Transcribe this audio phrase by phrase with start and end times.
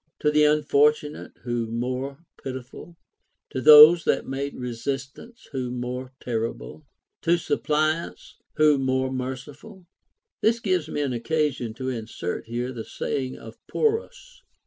[0.21, 2.97] To the unfortunate who more pitiful?
[3.51, 6.87] To those that made resistance who more terrible?
[7.21, 9.59] To suppliants who more OF ALEXANDER THE GREAT.
[9.59, 10.41] 489 merciful?
[10.41, 14.41] This gives me an occasion to insert here the saying of Porus.